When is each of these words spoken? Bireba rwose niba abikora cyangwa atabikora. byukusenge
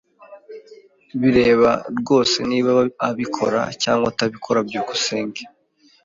Bireba 1.19 1.71
rwose 1.99 2.37
niba 2.51 2.69
abikora 3.07 3.61
cyangwa 3.81 4.05
atabikora. 4.11 4.59
byukusenge 4.67 5.41